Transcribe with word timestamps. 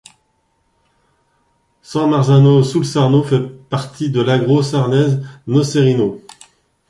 San 1.83 2.07
Marzano 2.09 2.63
sul 2.63 2.83
Sarno 2.87 3.21
fait 3.21 3.47
partie 3.69 4.09
de 4.09 4.19
l'Agro 4.19 4.63
sarnese 4.63 5.21
nocerino. 5.45 6.17